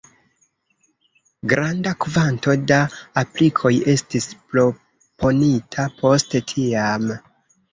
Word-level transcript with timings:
Granda 1.51 1.91
kvanto 2.05 2.55
da 2.71 2.79
aplikoj 3.23 3.73
estis 3.93 4.27
proponita 4.55 5.87
post 6.01 6.37
tiam. 6.55 7.11